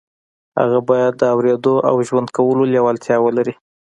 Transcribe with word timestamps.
هغه 0.59 0.79
بايد 0.87 1.13
د 1.17 1.23
اورېدو 1.35 1.75
او 1.89 1.95
ژوند 2.07 2.27
کولو 2.37 2.69
لېوالتیا 2.73 3.17
ولري. 3.21 3.53